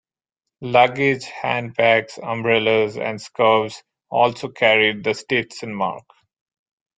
Luggage, 0.63 1.25
handbags, 1.25 2.17
umbrellas 2.17 2.97
and 2.97 3.21
scarves 3.21 3.83
also 4.09 4.47
carried 4.47 5.03
the 5.03 5.13
Stetson 5.13 5.75
mark. 5.75 6.05